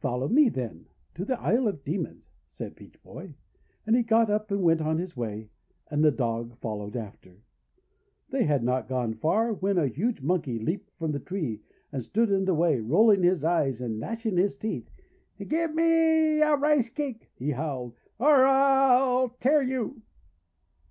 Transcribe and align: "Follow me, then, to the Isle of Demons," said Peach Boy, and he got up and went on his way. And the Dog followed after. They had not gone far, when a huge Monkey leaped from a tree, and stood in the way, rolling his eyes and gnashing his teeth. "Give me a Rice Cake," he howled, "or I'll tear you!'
"Follow 0.00 0.26
me, 0.26 0.48
then, 0.48 0.86
to 1.14 1.22
the 1.22 1.38
Isle 1.38 1.68
of 1.68 1.84
Demons," 1.84 2.24
said 2.46 2.76
Peach 2.76 3.02
Boy, 3.02 3.34
and 3.86 3.94
he 3.94 4.02
got 4.02 4.30
up 4.30 4.50
and 4.50 4.62
went 4.62 4.80
on 4.80 4.96
his 4.96 5.14
way. 5.18 5.50
And 5.90 6.02
the 6.02 6.10
Dog 6.10 6.56
followed 6.60 6.96
after. 6.96 7.42
They 8.30 8.44
had 8.44 8.64
not 8.64 8.88
gone 8.88 9.12
far, 9.16 9.52
when 9.52 9.76
a 9.76 9.86
huge 9.88 10.22
Monkey 10.22 10.58
leaped 10.58 10.92
from 10.98 11.14
a 11.14 11.18
tree, 11.18 11.60
and 11.92 12.02
stood 12.02 12.30
in 12.30 12.46
the 12.46 12.54
way, 12.54 12.80
rolling 12.80 13.22
his 13.22 13.44
eyes 13.44 13.82
and 13.82 14.00
gnashing 14.00 14.38
his 14.38 14.56
teeth. 14.56 14.90
"Give 15.46 15.74
me 15.74 16.40
a 16.40 16.56
Rice 16.56 16.88
Cake," 16.88 17.28
he 17.34 17.50
howled, 17.50 17.96
"or 18.18 18.46
I'll 18.46 19.28
tear 19.28 19.60
you!' 19.60 20.00